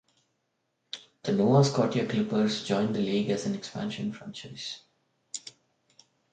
The 1.21 1.31
Nova 1.31 1.63
Scotia 1.63 2.07
Clippers 2.07 2.63
joined 2.63 2.95
the 2.95 3.01
league 3.01 3.29
as 3.29 3.45
an 3.45 3.53
expansion 3.53 4.11
franchise. 4.11 4.81